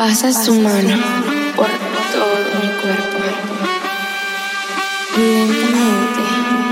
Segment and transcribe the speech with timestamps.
[0.00, 0.96] Pasa su mano
[1.54, 3.18] por todo mi cuerpo.
[5.14, 6.22] Y lentamente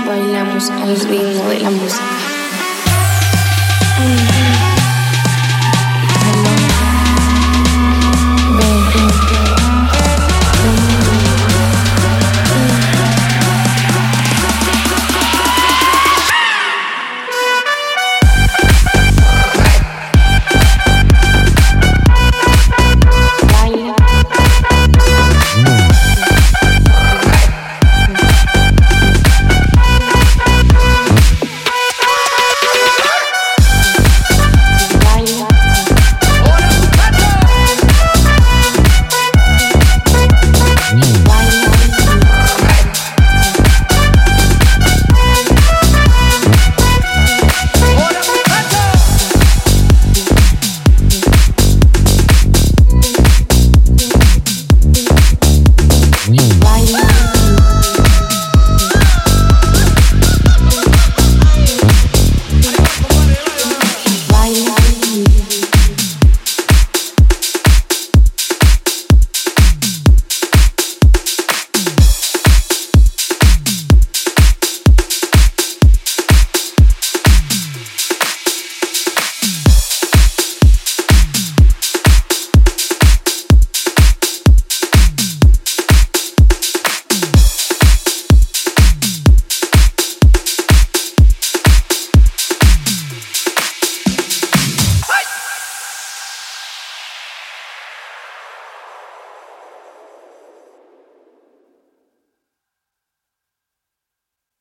[0.07, 2.38] bailamos al ritmo de la música.